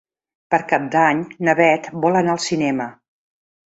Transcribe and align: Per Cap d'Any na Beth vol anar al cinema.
Per 0.53 0.59
Cap 0.71 0.87
d'Any 0.95 1.21
na 1.49 1.55
Beth 1.61 1.91
vol 2.07 2.19
anar 2.23 2.35
al 2.37 2.43
cinema. 2.47 2.89